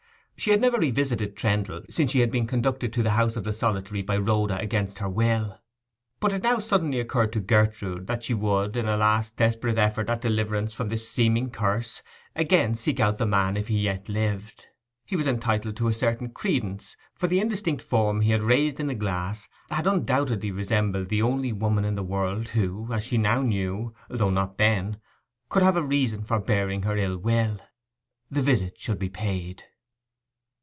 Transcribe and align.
She 0.37 0.49
had 0.49 0.59
never 0.59 0.79
revisited 0.79 1.37
Trendle 1.37 1.83
since 1.87 2.09
she 2.09 2.17
had 2.21 2.31
been 2.31 2.47
conducted 2.47 2.91
to 2.93 3.03
the 3.03 3.11
house 3.11 3.35
of 3.35 3.43
the 3.43 3.53
solitary 3.53 4.01
by 4.01 4.17
Rhoda 4.17 4.57
against 4.57 4.97
her 4.97 5.07
will; 5.07 5.61
but 6.19 6.33
it 6.33 6.41
now 6.41 6.57
suddenly 6.57 6.99
occurred 6.99 7.31
to 7.33 7.39
Gertrude 7.39 8.07
that 8.07 8.23
she 8.23 8.33
would, 8.33 8.75
in 8.75 8.87
a 8.87 8.97
last 8.97 9.35
desperate 9.35 9.77
effort 9.77 10.09
at 10.09 10.19
deliverance 10.21 10.73
from 10.73 10.89
this 10.89 11.07
seeming 11.07 11.51
curse, 11.51 12.01
again 12.35 12.73
seek 12.73 12.99
out 12.99 13.19
the 13.19 13.27
man, 13.27 13.55
if 13.55 13.67
he 13.67 13.77
yet 13.81 14.09
lived. 14.09 14.65
He 15.05 15.15
was 15.15 15.27
entitled 15.27 15.77
to 15.77 15.87
a 15.89 15.93
certain 15.93 16.31
credence, 16.31 16.95
for 17.13 17.27
the 17.27 17.39
indistinct 17.39 17.83
form 17.83 18.21
he 18.21 18.31
had 18.31 18.41
raised 18.41 18.79
in 18.79 18.87
the 18.87 18.95
glass 18.95 19.47
had 19.69 19.85
undoubtedly 19.85 20.49
resembled 20.49 21.09
the 21.09 21.21
only 21.21 21.53
woman 21.53 21.85
in 21.85 21.93
the 21.93 22.01
world 22.01 22.47
who—as 22.49 23.03
she 23.03 23.19
now 23.19 23.43
knew, 23.43 23.93
though 24.09 24.31
not 24.31 24.57
then—could 24.57 25.61
have 25.61 25.77
a 25.77 25.83
reason 25.83 26.23
for 26.23 26.39
bearing 26.39 26.81
her 26.81 26.97
ill 26.97 27.19
will. 27.19 27.61
The 28.31 28.41
visit 28.41 28.79
should 28.79 28.97
be 28.97 29.09
paid. 29.09 29.65